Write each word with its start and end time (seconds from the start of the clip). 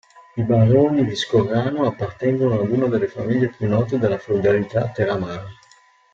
I 0.35 0.41
baroni 0.41 1.05
di 1.05 1.15
Scorrano 1.15 1.85
appartengono 1.85 2.59
ad 2.61 2.71
una 2.71 2.87
delle 2.87 3.05
famiglie 3.07 3.49
più 3.55 3.67
note 3.69 3.99
della 3.99 4.17
feudalità 4.17 4.89
teramana. 4.89 5.45